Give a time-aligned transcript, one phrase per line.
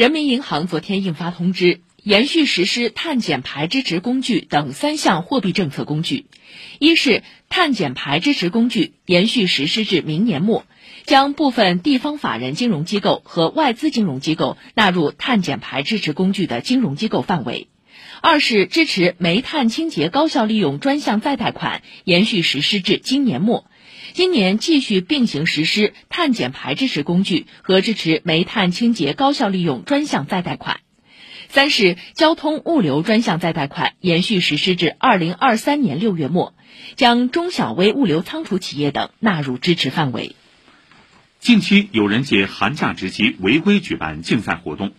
[0.00, 6.24] 人民银行昨天印发通知，延续实施碳减排支持工具等三项货币政策工具。
[6.78, 10.64] 一是碳减排支持工具延续实施至明年末，
[11.04, 17.68] 将部分地方法人金融机构和外资金融机构纳入碳减排支持工具的金融机构范围。
[18.22, 23.66] 二是支持煤炭清洁高效利用专项再贷款延续实施至今年末。
[24.12, 30.80] 今年继续并行实施碳减排支持工具和支持煤炭清洁高效利用专项再贷款。
[31.48, 36.54] 三是交通物流专项再贷款延续实施至二零二三年六月末，
[36.94, 40.36] 将中小微物流仓储企业等纳入支持范围。
[41.40, 44.92] 近期有人借寒假之机违规举办竞赛活动，